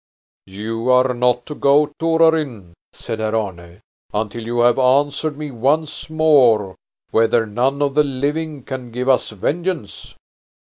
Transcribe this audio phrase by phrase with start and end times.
[0.47, 3.81] "You are not to go, Torarin," said Herr Arne,
[4.11, 6.73] "until you have answered me once more
[7.11, 10.15] whether none of the living can give us vengeance."